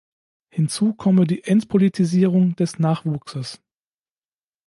[0.49, 3.61] Hinzu komme die "Entpolitisierung des Nachwuchses".